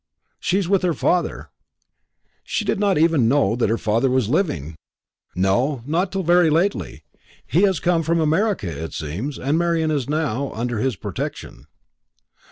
"She 0.39 0.57
is 0.57 0.67
with 0.67 0.81
her 0.81 0.95
father." 0.95 1.51
"She 2.43 2.65
did 2.65 2.79
not 2.79 2.97
even 2.97 3.27
know 3.27 3.55
that 3.55 3.69
her 3.69 3.77
father 3.77 4.09
was 4.09 4.29
living." 4.29 4.75
"No, 5.35 5.83
not 5.85 6.11
till 6.11 6.23
very 6.23 6.49
lately. 6.49 7.03
He 7.45 7.61
has 7.69 7.79
come 7.79 7.97
home 7.97 8.03
from 8.03 8.19
America, 8.19 8.67
it 8.83 8.93
seems, 8.93 9.37
and 9.37 9.59
Marian 9.59 9.91
is 9.91 10.09
now 10.09 10.53
under 10.53 10.79
his 10.79 10.95
protection." 10.95 11.67